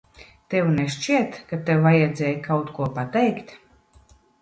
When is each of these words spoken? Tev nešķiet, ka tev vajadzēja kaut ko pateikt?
Tev 0.53 0.71
nešķiet, 0.77 1.37
ka 1.53 1.61
tev 1.69 1.85
vajadzēja 1.89 2.43
kaut 2.51 2.75
ko 2.81 2.91
pateikt? 3.01 3.59